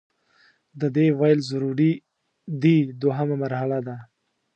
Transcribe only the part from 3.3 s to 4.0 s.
مرحله ده.